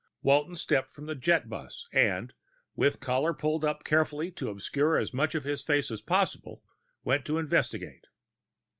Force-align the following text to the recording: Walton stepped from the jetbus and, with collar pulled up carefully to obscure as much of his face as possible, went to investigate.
Walton 0.23 0.55
stepped 0.55 0.91
from 0.95 1.05
the 1.05 1.13
jetbus 1.13 1.85
and, 1.93 2.33
with 2.75 2.99
collar 2.99 3.35
pulled 3.35 3.63
up 3.63 3.83
carefully 3.83 4.31
to 4.31 4.49
obscure 4.49 4.97
as 4.97 5.13
much 5.13 5.35
of 5.35 5.43
his 5.43 5.61
face 5.61 5.91
as 5.91 6.01
possible, 6.01 6.63
went 7.03 7.23
to 7.25 7.37
investigate. 7.37 8.07